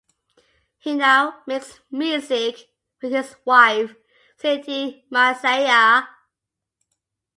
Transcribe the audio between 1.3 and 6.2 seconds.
makes music with his wife Zeeteah Massiah.